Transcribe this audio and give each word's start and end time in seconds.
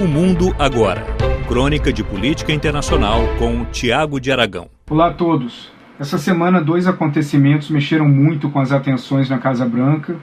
O 0.00 0.08
Mundo 0.08 0.56
Agora. 0.58 1.04
Crônica 1.46 1.92
de 1.92 2.02
Política 2.02 2.54
Internacional 2.54 3.20
com 3.38 3.66
Tiago 3.66 4.18
de 4.18 4.32
Aragão. 4.32 4.70
Olá 4.88 5.08
a 5.08 5.12
todos. 5.12 5.70
Essa 5.98 6.16
semana, 6.16 6.58
dois 6.58 6.86
acontecimentos 6.86 7.68
mexeram 7.68 8.08
muito 8.08 8.48
com 8.48 8.60
as 8.60 8.72
atenções 8.72 9.28
na 9.28 9.36
Casa 9.36 9.66
Branca 9.66 10.16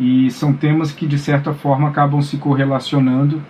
e 0.00 0.30
são 0.30 0.54
temas 0.54 0.92
que, 0.92 1.06
de 1.06 1.18
certa 1.18 1.52
forma, 1.52 1.90
acabam 1.90 2.22
se 2.22 2.38
correlacionando, 2.38 3.42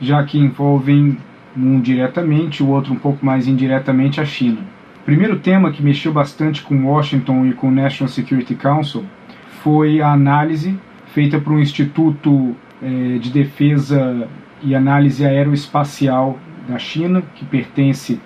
já 0.00 0.20
que 0.24 0.36
envolvem 0.36 1.16
um 1.56 1.80
diretamente, 1.80 2.60
o 2.60 2.68
outro 2.68 2.92
um 2.92 2.98
pouco 2.98 3.24
mais 3.24 3.46
indiretamente 3.46 4.20
a 4.20 4.24
China. 4.24 4.58
O 5.02 5.04
primeiro 5.04 5.38
tema 5.38 5.70
que 5.70 5.80
mexeu 5.80 6.12
bastante 6.12 6.60
com 6.60 6.88
Washington 6.88 7.46
e 7.46 7.52
com 7.52 7.68
o 7.68 7.70
National 7.70 8.08
Security 8.08 8.56
Council 8.56 9.04
foi 9.62 10.00
a 10.00 10.10
análise 10.10 10.76
feita 11.14 11.38
por 11.38 11.52
um 11.52 11.60
instituto 11.60 12.56
eh, 12.82 13.18
de 13.20 13.30
defesa 13.30 14.28
e 14.62 14.74
Análise 14.74 15.24
Aeroespacial 15.24 16.38
da 16.68 16.78
China, 16.78 17.22
que 17.34 17.44
pertence 17.44 18.20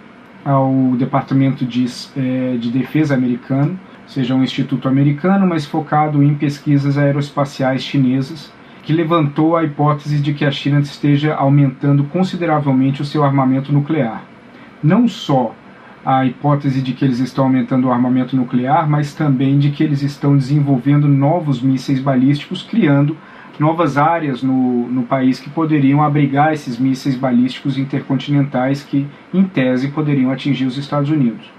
ao 0.45 0.73
Departamento 0.97 1.65
de, 1.65 1.87
é, 2.16 2.56
de 2.56 2.70
Defesa 2.70 3.15
americano, 3.15 3.79
seja 4.06 4.34
um 4.34 4.42
instituto 4.42 4.89
americano, 4.89 5.47
mas 5.47 5.65
focado 5.65 6.23
em 6.23 6.34
pesquisas 6.34 6.98
aeroespaciais 6.98 7.83
chinesas, 7.83 8.52
que 8.83 8.92
levantou 8.92 9.56
a 9.56 9.65
hipótese 9.65 10.20
de 10.20 10.34
que 10.34 10.45
a 10.45 10.51
China 10.51 10.80
esteja 10.80 11.34
aumentando 11.34 12.05
consideravelmente 12.05 13.01
o 13.01 13.05
seu 13.05 13.25
armamento 13.25 13.73
nuclear. 13.73 14.23
Não 14.83 15.09
só 15.09 15.55
a 16.05 16.27
hipótese 16.27 16.83
de 16.83 16.92
que 16.92 17.03
eles 17.03 17.19
estão 17.19 17.45
aumentando 17.45 17.89
o 17.89 17.92
armamento 17.92 18.37
nuclear, 18.37 18.89
mas 18.89 19.14
também 19.14 19.59
de 19.59 19.70
que 19.70 19.83
eles 19.83 20.03
estão 20.03 20.37
desenvolvendo 20.37 21.09
novos 21.09 21.62
mísseis 21.62 21.98
balísticos, 21.98 22.62
criando 22.62 23.16
novas 23.60 23.96
áreas 23.96 24.42
no, 24.42 24.88
no 24.88 25.02
país 25.04 25.38
que 25.38 25.50
poderiam 25.50 26.02
abrigar 26.02 26.52
esses 26.52 26.78
mísseis 26.78 27.16
balísticos 27.16 27.78
intercontinentais 27.78 28.82
que, 28.82 29.06
em 29.32 29.44
tese, 29.44 29.88
poderiam 29.88 30.30
atingir 30.30 30.66
os 30.66 30.77
Estados 30.77 31.11
Unidos. 31.11 31.50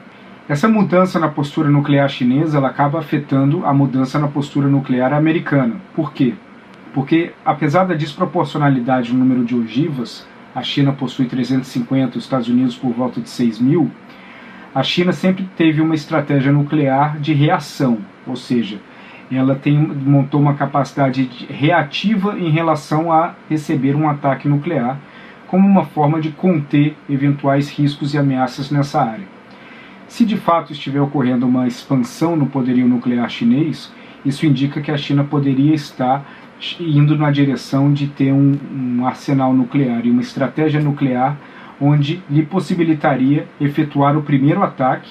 Essa 0.47 0.67
mudança 0.67 1.19
na 1.19 1.27
postura 1.27 1.69
nuclear 1.69 2.07
chinesa 2.07 2.57
ela 2.57 2.67
acaba 2.67 2.99
afetando 2.99 3.65
a 3.65 3.73
mudança 3.73 4.19
na 4.19 4.27
postura 4.27 4.67
nuclear 4.67 5.11
americana. 5.11 5.77
Por 5.95 6.13
quê? 6.13 6.35
Porque, 6.93 7.33
apesar 7.43 7.85
da 7.85 7.95
desproporcionalidade 7.95 9.11
no 9.11 9.19
número 9.19 9.43
de 9.43 9.55
ogivas, 9.55 10.27
a 10.53 10.61
China 10.61 10.93
possui 10.93 11.25
350, 11.25 12.17
os 12.17 12.23
Estados 12.23 12.47
Unidos 12.47 12.75
por 12.77 12.93
volta 12.93 13.19
de 13.19 13.29
6 13.29 13.59
mil, 13.59 13.91
a 14.73 14.83
China 14.83 15.11
sempre 15.11 15.49
teve 15.57 15.81
uma 15.81 15.95
estratégia 15.95 16.51
nuclear 16.51 17.17
de 17.19 17.33
reação, 17.33 17.97
ou 18.27 18.35
seja, 18.35 18.79
ela 19.31 19.55
tem, 19.55 19.77
montou 19.77 20.39
uma 20.39 20.53
capacidade 20.53 21.29
reativa 21.49 22.37
em 22.37 22.49
relação 22.49 23.11
a 23.11 23.33
receber 23.49 23.95
um 23.95 24.09
ataque 24.09 24.47
nuclear, 24.47 24.99
como 25.47 25.67
uma 25.67 25.85
forma 25.85 26.19
de 26.19 26.31
conter 26.31 26.95
eventuais 27.09 27.69
riscos 27.69 28.13
e 28.13 28.17
ameaças 28.17 28.69
nessa 28.69 29.01
área. 29.01 29.25
Se 30.07 30.25
de 30.25 30.37
fato 30.37 30.71
estiver 30.71 31.01
ocorrendo 31.01 31.47
uma 31.47 31.67
expansão 31.67 32.35
no 32.35 32.45
poderio 32.45 32.87
nuclear 32.87 33.29
chinês, 33.29 33.91
isso 34.23 34.45
indica 34.45 34.81
que 34.81 34.91
a 34.91 34.97
China 34.97 35.23
poderia 35.23 35.73
estar 35.73 36.25
indo 36.79 37.17
na 37.17 37.31
direção 37.31 37.91
de 37.91 38.07
ter 38.07 38.31
um, 38.31 38.57
um 38.71 39.05
arsenal 39.05 39.53
nuclear 39.53 40.05
e 40.05 40.11
uma 40.11 40.21
estratégia 40.21 40.79
nuclear 40.79 41.37
onde 41.79 42.23
lhe 42.29 42.43
possibilitaria 42.43 43.47
efetuar 43.59 44.17
o 44.17 44.23
primeiro 44.23 44.63
ataque 44.63 45.09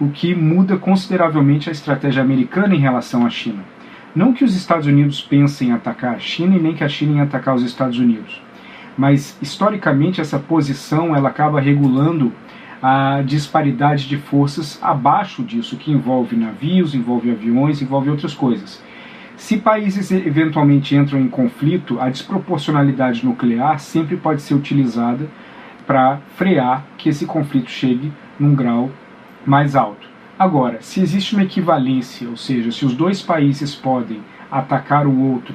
o 0.00 0.08
que 0.08 0.34
muda 0.34 0.76
consideravelmente 0.76 1.68
a 1.68 1.72
estratégia 1.72 2.22
americana 2.22 2.74
em 2.74 2.78
relação 2.78 3.26
à 3.26 3.30
China. 3.30 3.64
Não 4.14 4.32
que 4.32 4.44
os 4.44 4.54
Estados 4.54 4.86
Unidos 4.86 5.20
pensem 5.20 5.68
em 5.68 5.72
atacar 5.72 6.14
a 6.14 6.18
China 6.18 6.56
e 6.56 6.60
nem 6.60 6.74
que 6.74 6.84
a 6.84 6.88
China 6.88 7.18
em 7.18 7.20
atacar 7.20 7.54
os 7.54 7.62
Estados 7.62 7.98
Unidos, 7.98 8.40
mas 8.96 9.36
historicamente 9.40 10.20
essa 10.20 10.38
posição 10.38 11.14
ela 11.14 11.28
acaba 11.28 11.60
regulando 11.60 12.32
a 12.82 13.22
disparidade 13.22 14.08
de 14.08 14.16
forças 14.16 14.78
abaixo 14.80 15.42
disso, 15.42 15.76
que 15.76 15.90
envolve 15.90 16.36
navios, 16.36 16.94
envolve 16.94 17.30
aviões, 17.30 17.82
envolve 17.82 18.08
outras 18.08 18.34
coisas. 18.34 18.82
Se 19.36 19.56
países 19.56 20.10
eventualmente 20.10 20.96
entram 20.96 21.20
em 21.20 21.28
conflito, 21.28 22.00
a 22.00 22.08
desproporcionalidade 22.08 23.24
nuclear 23.24 23.78
sempre 23.78 24.16
pode 24.16 24.42
ser 24.42 24.54
utilizada 24.54 25.28
para 25.86 26.18
frear 26.36 26.84
que 26.96 27.08
esse 27.08 27.24
conflito 27.24 27.70
chegue 27.70 28.12
num 28.38 28.54
grau 28.54 28.90
mais 29.46 29.76
alto. 29.76 30.08
Agora, 30.38 30.78
se 30.80 31.00
existe 31.00 31.34
uma 31.34 31.42
equivalência, 31.42 32.28
ou 32.28 32.36
seja, 32.36 32.70
se 32.70 32.84
os 32.84 32.94
dois 32.94 33.20
países 33.20 33.74
podem 33.74 34.20
atacar 34.50 35.06
o 35.06 35.32
outro 35.32 35.54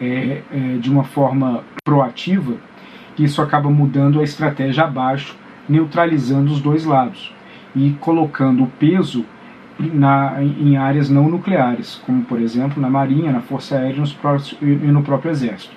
é, 0.00 0.42
é, 0.50 0.78
de 0.78 0.90
uma 0.90 1.04
forma 1.04 1.62
proativa, 1.84 2.54
isso 3.18 3.42
acaba 3.42 3.68
mudando 3.70 4.20
a 4.20 4.24
estratégia 4.24 4.84
abaixo, 4.84 5.36
neutralizando 5.68 6.50
os 6.50 6.60
dois 6.60 6.84
lados 6.84 7.34
e 7.76 7.90
colocando 8.00 8.64
o 8.64 8.66
peso 8.66 9.24
na, 9.78 10.42
em 10.42 10.76
áreas 10.76 11.10
não 11.10 11.28
nucleares, 11.28 12.00
como 12.06 12.22
por 12.22 12.40
exemplo 12.40 12.80
na 12.80 12.88
Marinha, 12.88 13.32
na 13.32 13.40
Força 13.40 13.76
Aérea 13.76 14.02
e 14.62 14.66
no 14.66 15.02
próprio 15.02 15.30
Exército. 15.30 15.74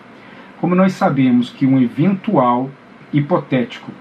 Como 0.61 0.75
nós 0.75 0.93
sabemos 0.93 1.49
que 1.49 1.65
um 1.65 1.79
eventual 1.79 2.69
hipotético 3.11 3.91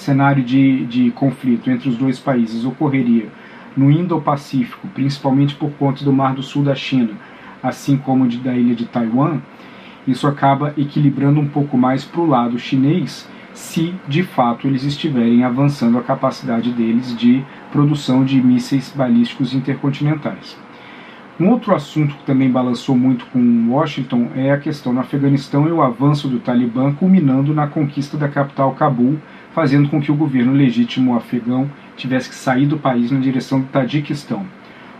cenário 0.00 0.42
de, 0.42 0.84
de 0.86 1.10
conflito 1.12 1.70
entre 1.70 1.88
os 1.88 1.96
dois 1.96 2.18
países 2.18 2.64
ocorreria 2.64 3.28
no 3.76 3.90
Indo-Pacífico, 3.90 4.88
principalmente 4.88 5.54
por 5.54 5.70
conta 5.72 6.04
do 6.04 6.12
Mar 6.12 6.34
do 6.34 6.42
Sul 6.42 6.64
da 6.64 6.74
China, 6.74 7.12
assim 7.62 7.96
como 7.96 8.26
de, 8.26 8.38
da 8.38 8.54
ilha 8.54 8.74
de 8.74 8.86
Taiwan, 8.86 9.40
isso 10.06 10.26
acaba 10.26 10.74
equilibrando 10.76 11.40
um 11.40 11.48
pouco 11.48 11.76
mais 11.76 12.04
para 12.04 12.20
o 12.20 12.26
lado 12.26 12.58
chinês, 12.58 13.28
se 13.52 13.94
de 14.08 14.22
fato 14.22 14.66
eles 14.66 14.84
estiverem 14.84 15.44
avançando 15.44 15.98
a 15.98 16.02
capacidade 16.02 16.72
deles 16.72 17.16
de 17.16 17.44
produção 17.70 18.24
de 18.24 18.40
mísseis 18.40 18.92
balísticos 18.94 19.52
intercontinentais. 19.52 20.56
Um 21.38 21.48
outro 21.48 21.74
assunto 21.74 22.16
que 22.16 22.24
também 22.24 22.50
balançou 22.50 22.96
muito 22.96 23.24
com 23.26 23.70
Washington 23.70 24.30
é 24.34 24.52
a 24.52 24.58
questão 24.58 24.92
no 24.92 25.00
Afeganistão 25.00 25.66
e 25.66 25.72
o 25.72 25.80
avanço 25.80 26.28
do 26.28 26.38
Talibã, 26.38 26.92
culminando 26.92 27.54
na 27.54 27.66
conquista 27.66 28.16
da 28.16 28.28
capital 28.28 28.74
Cabul 28.74 29.18
fazendo 29.54 29.88
com 29.88 30.00
que 30.00 30.12
o 30.12 30.16
governo 30.16 30.52
legítimo 30.52 31.16
afegão 31.16 31.70
tivesse 31.96 32.28
que 32.28 32.34
sair 32.34 32.66
do 32.66 32.78
país 32.78 33.10
na 33.10 33.20
direção 33.20 33.60
do 33.60 33.66
Tadiquistão. 33.66 34.46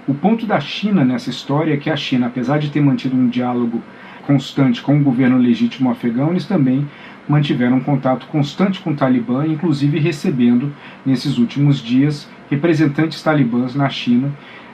O 0.07 0.15
ponto 0.15 0.47
da 0.47 0.59
China 0.61 1.05
nessa 1.05 1.31
história 1.31 1.75
é 1.75 1.77
que 1.77 1.91
a 1.91 1.97
China, 1.97 2.27
apesar 2.27 2.59
de 2.59 2.71
ter 2.71 2.81
mantido 2.81 3.17
um 3.17 3.29
diálogo 3.29 3.83
constante 4.27 4.83
com 4.83 4.99
o 4.99 5.03
governo 5.03 5.39
legítimo 5.39 5.91
afegão, 5.91 6.31
eles 6.31 6.47
também 6.47 6.87
mantiveram 7.29 7.77
um 7.77 7.81
contato 7.81 8.27
constante 8.27 8.81
com 8.81 8.91
o 8.91 8.97
Talibã, 8.97 9.47
inclusive 9.47 9.99
recebendo, 9.99 10.73
nesses 11.07 11.39
últimos 11.39 11.81
dias, 11.81 12.29
representantes 12.51 13.23
talibãs 13.23 13.75
na 13.75 13.89
China, 13.89 14.33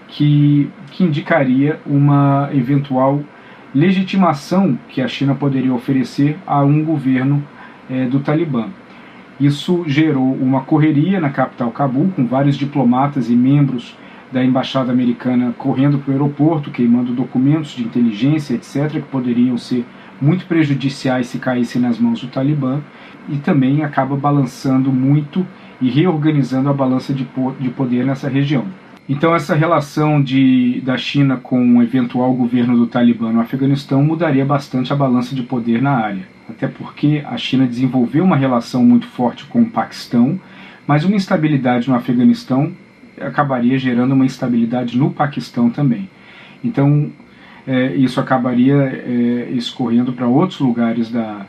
que, 0.08 0.70
que 0.90 1.04
indicaria 1.04 1.80
uma 1.84 2.48
eventual 2.52 3.22
legitimação 3.74 4.78
que 4.88 5.02
a 5.02 5.08
China 5.08 5.34
poderia 5.34 5.74
oferecer 5.74 6.38
a 6.46 6.62
um 6.64 6.82
governo 6.82 7.44
é, 7.90 8.06
do 8.06 8.20
Talibã. 8.20 8.68
Isso 9.38 9.84
gerou 9.86 10.32
uma 10.32 10.62
correria 10.62 11.20
na 11.20 11.28
capital 11.28 11.70
Cabul, 11.70 12.10
com 12.16 12.26
vários 12.26 12.56
diplomatas 12.56 13.28
e 13.28 13.36
membros 13.36 13.94
da 14.32 14.42
embaixada 14.42 14.90
americana 14.90 15.54
correndo 15.58 15.98
para 15.98 16.10
o 16.10 16.12
aeroporto, 16.14 16.70
queimando 16.70 17.12
documentos 17.12 17.72
de 17.72 17.84
inteligência, 17.84 18.54
etc., 18.54 18.90
que 18.92 19.02
poderiam 19.02 19.58
ser 19.58 19.84
muito 20.20 20.46
prejudiciais 20.46 21.26
se 21.26 21.38
caíssem 21.38 21.80
nas 21.80 21.98
mãos 21.98 22.20
do 22.20 22.28
Talibã, 22.28 22.80
e 23.28 23.36
também 23.36 23.84
acaba 23.84 24.16
balançando 24.16 24.90
muito 24.90 25.46
e 25.80 25.90
reorganizando 25.90 26.70
a 26.70 26.72
balança 26.72 27.12
de 27.12 27.24
poder 27.70 28.06
nessa 28.06 28.28
região. 28.28 28.64
Então, 29.08 29.34
essa 29.34 29.54
relação 29.54 30.20
de, 30.20 30.80
da 30.80 30.96
China 30.96 31.36
com 31.36 31.78
o 31.78 31.82
eventual 31.82 32.32
governo 32.34 32.76
do 32.76 32.86
Talibã 32.86 33.32
no 33.32 33.40
Afeganistão 33.40 34.02
mudaria 34.02 34.44
bastante 34.44 34.92
a 34.92 34.96
balança 34.96 35.34
de 35.34 35.42
poder 35.42 35.80
na 35.80 35.92
área 35.92 36.36
até 36.48 36.68
porque 36.68 37.22
a 37.26 37.36
China 37.36 37.66
desenvolveu 37.66 38.24
uma 38.24 38.36
relação 38.36 38.84
muito 38.84 39.06
forte 39.06 39.44
com 39.46 39.62
o 39.62 39.70
Paquistão, 39.70 40.40
mas 40.86 41.04
uma 41.04 41.16
instabilidade 41.16 41.88
no 41.88 41.96
Afeganistão 41.96 42.72
acabaria 43.20 43.78
gerando 43.78 44.12
uma 44.12 44.24
instabilidade 44.24 44.96
no 44.96 45.10
Paquistão 45.10 45.68
também. 45.70 46.08
Então, 46.62 47.10
é, 47.66 47.94
isso 47.96 48.20
acabaria 48.20 48.76
é, 48.76 49.50
escorrendo 49.50 50.12
para 50.12 50.26
outros 50.26 50.60
lugares 50.60 51.10
da, 51.10 51.46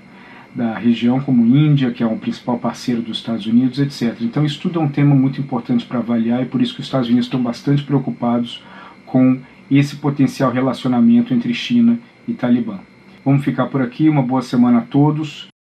da 0.56 0.78
região, 0.78 1.20
como 1.20 1.46
Índia, 1.46 1.92
que 1.92 2.02
é 2.02 2.08
um 2.08 2.18
principal 2.18 2.58
parceiro 2.58 3.02
dos 3.02 3.18
Estados 3.18 3.46
Unidos, 3.46 3.80
etc. 3.80 4.22
Então, 4.22 4.46
isso 4.46 4.60
tudo 4.60 4.80
é 4.80 4.84
um 4.84 4.90
tema 4.90 5.16
muito 5.16 5.40
importante 5.40 5.86
para 5.86 6.00
avaliar 6.00 6.42
e 6.42 6.46
por 6.46 6.62
isso 6.62 6.74
que 6.74 6.82
os 6.82 6.88
Estados 6.88 7.08
Unidos 7.08 7.28
estão 7.28 7.42
bastante 7.42 7.84
preocupados 7.84 8.64
com 9.06 9.40
esse 9.70 9.98
potencial 9.98 10.52
relacionamento 10.52 11.34
entre 11.34 11.54
China 11.54 12.00
e 12.28 12.34
Talibã. 12.34 12.80
Vamos 13.24 13.44
ficar 13.44 13.68
por 13.68 13.82
aqui. 13.82 14.10
Uma 14.10 14.24
boa 14.24 14.42
semana 14.42 14.80
a 14.80 14.82
todos 14.82 15.48